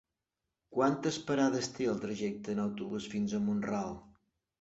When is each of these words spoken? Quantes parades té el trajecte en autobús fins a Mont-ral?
Quantes 0.77 1.19
parades 1.27 1.69
té 1.75 1.89
el 1.91 1.99
trajecte 2.05 2.55
en 2.57 2.61
autobús 2.63 3.07
fins 3.13 3.37
a 3.37 3.43
Mont-ral? 3.51 3.93